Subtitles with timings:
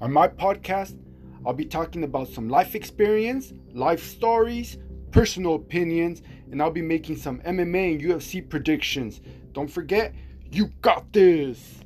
[0.00, 0.96] On my podcast,
[1.44, 4.78] I'll be talking about some life experience, life stories,
[5.10, 6.22] personal opinions,
[6.52, 9.20] and I'll be making some MMA and UFC predictions.
[9.52, 10.14] Don't forget,
[10.52, 11.82] you got this!